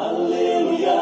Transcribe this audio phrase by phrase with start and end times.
[0.00, 0.98] Aleluia,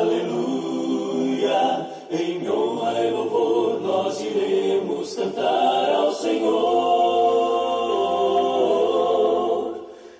[0.00, 1.62] aleluia.
[2.10, 6.52] Em honra e louvor nós iremos cantar ao Senhor.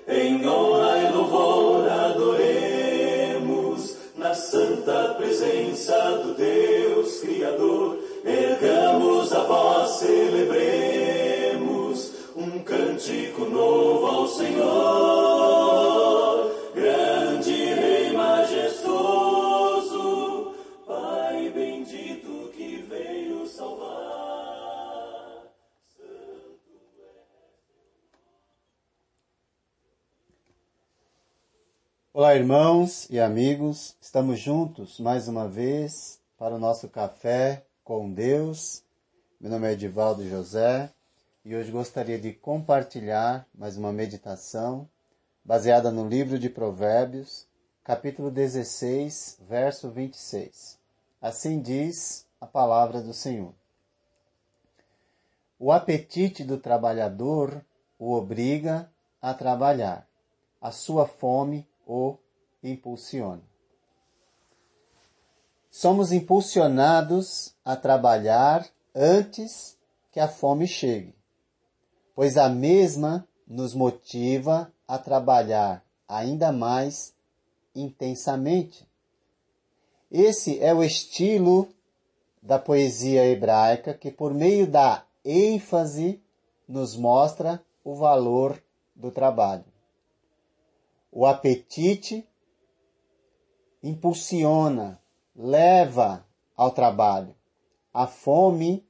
[0.07, 3.17] Em honra e louvor adoremos
[4.17, 7.99] na santa presença do Deus Criador.
[8.25, 11.03] Ergamos a voz, celebremos
[12.37, 14.72] um cântico novo ao Senhor.
[32.23, 38.85] Olá, irmãos e amigos, estamos juntos mais uma vez para o nosso café com Deus.
[39.41, 40.89] Meu nome é Edivaldo José
[41.45, 44.89] e hoje gostaria de compartilhar mais uma meditação
[45.45, 47.49] baseada no livro de Provérbios,
[47.83, 50.79] capítulo 16, verso 26.
[51.21, 53.53] Assim diz a palavra do Senhor.
[55.59, 57.65] O apetite do trabalhador
[57.99, 58.89] o obriga
[59.21, 60.07] a trabalhar,
[60.61, 62.17] a sua fome o
[62.63, 63.43] impulsiona.
[65.71, 69.77] Somos impulsionados a trabalhar antes
[70.11, 71.15] que a fome chegue,
[72.15, 77.15] pois a mesma nos motiva a trabalhar ainda mais
[77.75, 78.87] intensamente.
[80.11, 81.69] Esse é o estilo
[82.43, 86.21] da poesia hebraica que, por meio da ênfase,
[86.69, 88.63] nos mostra o valor
[88.95, 89.72] do trabalho.
[91.13, 92.27] O apetite
[93.83, 94.99] impulsiona,
[95.37, 97.37] leva ao trabalho.
[97.93, 98.83] A fome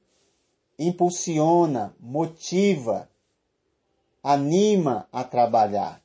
[0.79, 3.09] impulsiona, motiva,
[4.23, 6.01] anima a trabalhar.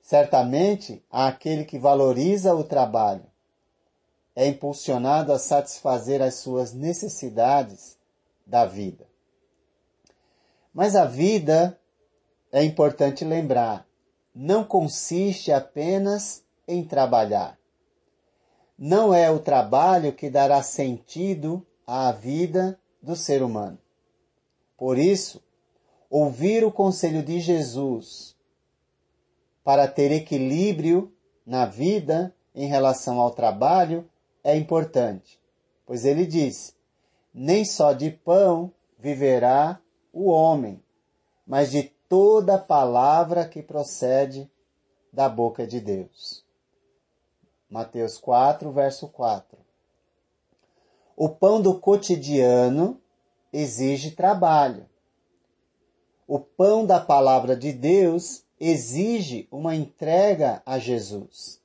[0.00, 3.26] Certamente, aquele que valoriza o trabalho
[4.34, 7.98] é impulsionado a satisfazer as suas necessidades
[8.46, 9.06] da vida.
[10.72, 11.78] Mas a vida,
[12.50, 13.86] é importante lembrar,
[14.34, 17.58] não consiste apenas em trabalhar.
[18.78, 23.78] Não é o trabalho que dará sentido à vida do ser humano.
[24.76, 25.42] Por isso,
[26.08, 28.36] ouvir o conselho de Jesus
[29.62, 31.12] para ter equilíbrio
[31.46, 34.08] na vida em relação ao trabalho
[34.42, 35.40] é importante,
[35.86, 36.74] pois ele diz:
[37.32, 39.80] nem só de pão viverá
[40.12, 40.82] o homem,
[41.46, 44.46] mas de toda palavra que procede
[45.10, 46.44] da boca de Deus.
[47.70, 49.58] Mateus 4, verso 4.
[51.16, 53.00] O pão do cotidiano
[53.50, 54.84] exige trabalho.
[56.28, 61.62] O pão da palavra de Deus exige uma entrega a Jesus.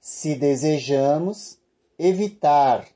[0.00, 1.58] Se desejamos
[1.98, 2.88] evitar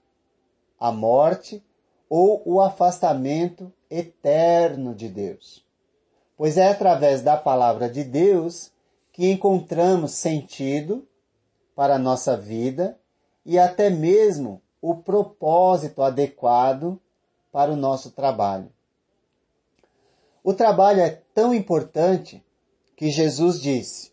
[0.80, 1.62] a morte
[2.08, 5.63] ou o afastamento eterno de Deus.
[6.37, 8.72] Pois é através da palavra de Deus
[9.12, 11.06] que encontramos sentido
[11.75, 12.99] para a nossa vida
[13.47, 17.00] e até mesmo o propósito adequado
[17.53, 18.71] para o nosso trabalho.
[20.43, 22.45] O trabalho é tão importante
[22.97, 24.12] que Jesus disse: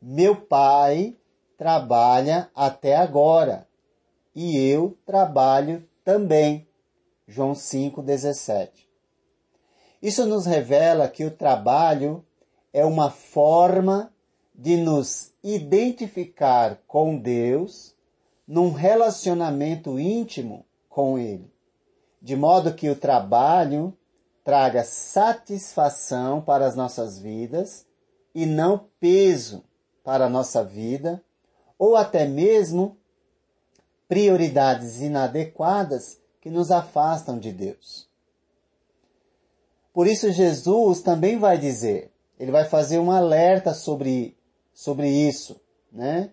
[0.00, 1.16] Meu Pai
[1.56, 3.66] trabalha até agora
[4.34, 6.66] e eu trabalho também.
[7.26, 8.87] João 5,17.
[10.00, 12.24] Isso nos revela que o trabalho
[12.72, 14.12] é uma forma
[14.54, 17.94] de nos identificar com Deus
[18.46, 21.52] num relacionamento íntimo com Ele,
[22.20, 23.96] de modo que o trabalho
[24.42, 27.86] traga satisfação para as nossas vidas
[28.34, 29.62] e não peso
[30.02, 31.22] para a nossa vida,
[31.78, 32.96] ou até mesmo
[34.08, 38.07] prioridades inadequadas que nos afastam de Deus.
[39.98, 44.36] Por isso Jesus também vai dizer, ele vai fazer um alerta sobre,
[44.72, 45.60] sobre isso,
[45.90, 46.30] né?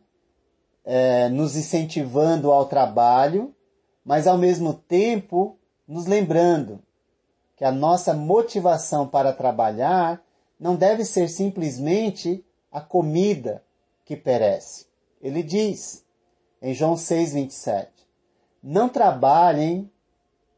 [0.83, 3.55] É, nos incentivando ao trabalho,
[4.05, 5.57] mas ao mesmo tempo
[5.87, 6.79] nos lembrando
[7.57, 10.23] que a nossa motivação para trabalhar
[10.59, 13.63] não deve ser simplesmente a comida
[14.05, 14.85] que perece.
[15.19, 16.05] Ele diz
[16.61, 17.87] em João 6:27,
[18.61, 19.89] não trabalhem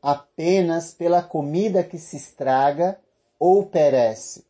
[0.07, 2.97] apenas pela comida que se estraga
[3.37, 4.45] ou perece,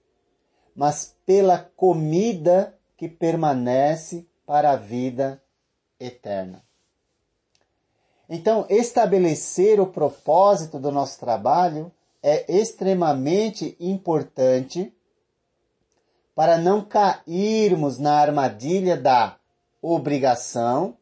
[0.75, 5.41] mas pela comida que permanece para a vida
[5.99, 6.63] eterna.
[8.29, 14.95] Então, estabelecer o propósito do nosso trabalho é extremamente importante
[16.35, 19.39] para não cairmos na armadilha da
[19.81, 20.95] obrigação,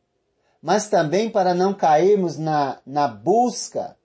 [0.61, 3.97] mas também para não cairmos na, na busca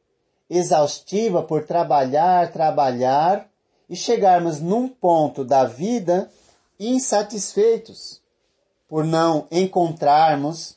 [0.50, 3.48] exaustiva por trabalhar, trabalhar
[3.88, 6.28] e chegarmos num ponto da vida
[6.78, 8.20] insatisfeitos
[8.88, 10.76] por não encontrarmos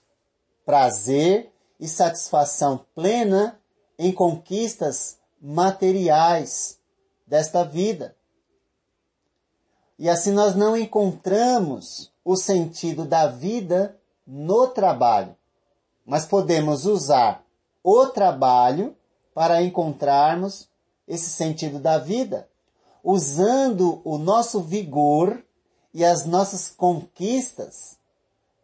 [0.63, 3.59] prazer e satisfação plena
[3.97, 6.79] em conquistas materiais
[7.25, 8.15] desta vida.
[9.97, 15.35] E assim nós não encontramos o sentido da vida no trabalho,
[16.05, 17.43] mas podemos usar
[17.83, 18.95] o trabalho
[19.33, 20.69] para encontrarmos
[21.07, 22.47] esse sentido da vida,
[23.03, 25.43] usando o nosso vigor
[25.93, 27.97] e as nossas conquistas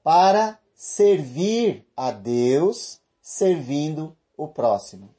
[0.04, 5.10] para servir a Deus, servindo o próximo.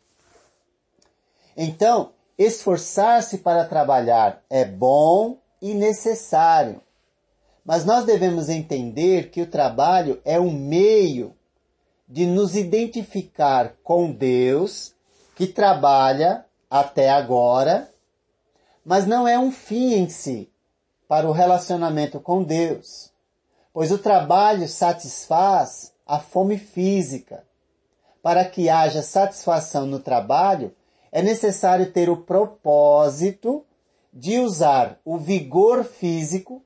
[1.56, 6.81] Então, esforçar-se para trabalhar é bom e necessário,
[7.62, 11.37] mas nós devemos entender que o trabalho é um meio
[12.08, 14.94] de nos identificar com Deus
[15.40, 17.90] que trabalha até agora,
[18.84, 20.52] mas não é um fim em si
[21.08, 23.10] para o relacionamento com Deus,
[23.72, 27.42] pois o trabalho satisfaz a fome física.
[28.22, 30.76] Para que haja satisfação no trabalho,
[31.10, 33.64] é necessário ter o propósito
[34.12, 36.62] de usar o vigor físico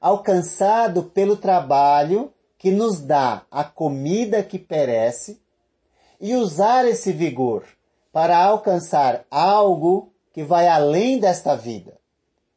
[0.00, 5.42] alcançado pelo trabalho que nos dá a comida que perece
[6.20, 7.64] e usar esse vigor
[8.16, 11.98] para alcançar algo que vai além desta vida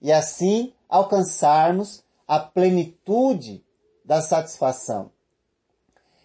[0.02, 3.62] e assim alcançarmos a plenitude
[4.06, 5.12] da satisfação.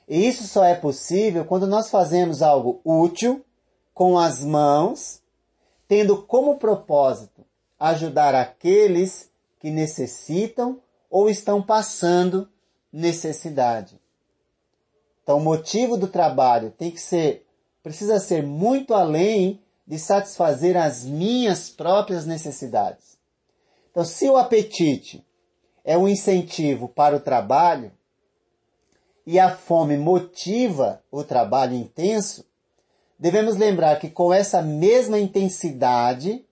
[0.07, 3.45] E isso só é possível quando nós fazemos algo útil
[3.93, 5.21] com as mãos,
[5.89, 7.45] tendo como propósito
[7.77, 10.81] ajudar aqueles que necessitam
[11.11, 12.49] ou estão passando
[12.93, 14.01] necessidade.
[15.25, 17.44] Então, o motivo do trabalho tem que ser,
[17.85, 23.19] precisa ser muito além de satisfazer as minhas próprias necessidades.
[23.91, 25.23] Então, se o apetite
[25.85, 27.93] é um incentivo para o trabalho
[29.27, 32.47] e a fome motiva o trabalho intenso,
[33.19, 36.43] devemos lembrar que com essa mesma intensidade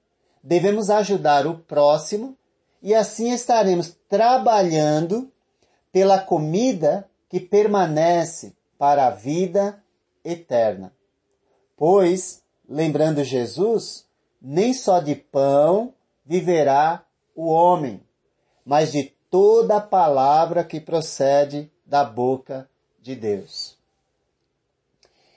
[0.42, 2.36] devemos ajudar o próximo
[2.82, 5.32] e assim estaremos trabalhando
[5.90, 9.82] pela comida que permanece para a vida
[10.22, 10.92] eterna.
[11.84, 14.06] Pois, lembrando Jesus,
[14.40, 15.92] nem só de pão
[16.24, 18.00] viverá o homem,
[18.64, 22.70] mas de toda palavra que procede da boca
[23.00, 23.76] de Deus.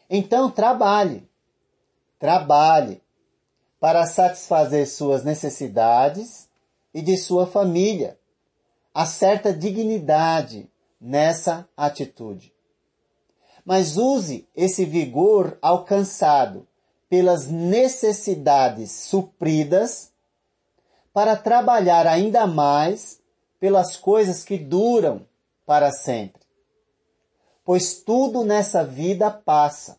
[0.08, 1.28] Então trabalhe,
[2.20, 3.02] trabalhe
[3.80, 6.48] para satisfazer suas necessidades
[6.94, 8.20] e de sua família.
[8.94, 10.70] Há certa dignidade
[11.02, 12.55] nessa atitude.
[13.66, 16.68] Mas use esse vigor alcançado
[17.10, 20.12] pelas necessidades supridas
[21.12, 23.20] para trabalhar ainda mais
[23.60, 25.26] pelas coisas que duram
[25.66, 26.46] para sempre
[27.66, 29.98] pois tudo nessa vida passa,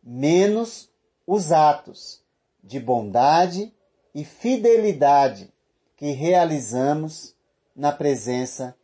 [0.00, 0.88] menos
[1.26, 2.22] os atos
[2.62, 3.74] de bondade
[4.14, 5.52] e fidelidade
[5.96, 7.34] que realizamos
[7.74, 8.76] na presença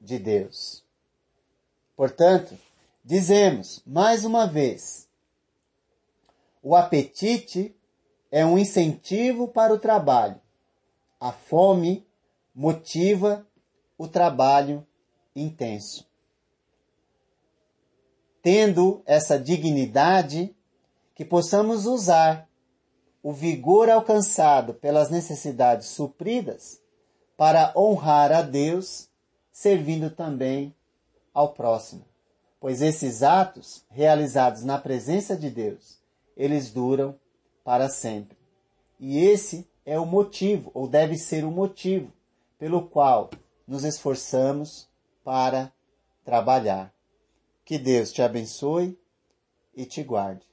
[0.00, 0.84] de Deus.
[1.96, 2.58] Portanto,
[3.04, 5.08] dizemos mais uma vez,
[6.62, 7.76] o apetite
[8.30, 10.40] é um incentivo para o trabalho.
[11.20, 12.06] A fome
[12.54, 13.46] motiva
[13.98, 14.86] o trabalho
[15.36, 16.06] intenso
[18.44, 20.54] tendo essa dignidade,
[21.14, 22.46] que possamos usar
[23.22, 26.78] o vigor alcançado pelas necessidades supridas
[27.38, 29.08] para honrar a Deus,
[29.50, 30.74] servindo também
[31.32, 32.04] ao próximo.
[32.64, 35.98] Pois esses atos, realizados na presença de Deus,
[36.34, 37.14] eles duram
[37.62, 38.38] para sempre.
[38.98, 42.10] E esse é o motivo, ou deve ser o motivo,
[42.58, 43.28] pelo qual
[43.68, 44.88] nos esforçamos
[45.22, 45.70] para
[46.24, 46.90] trabalhar.
[47.66, 48.98] Que Deus te abençoe
[49.76, 50.46] e te guarde.